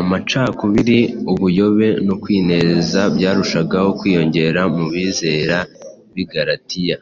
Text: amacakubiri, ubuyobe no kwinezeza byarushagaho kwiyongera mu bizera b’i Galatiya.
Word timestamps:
amacakubiri, 0.00 0.98
ubuyobe 1.32 1.88
no 2.06 2.14
kwinezeza 2.22 3.00
byarushagaho 3.16 3.88
kwiyongera 3.98 4.60
mu 4.76 4.84
bizera 4.92 5.58
b’i 6.14 6.24
Galatiya. 6.32 6.96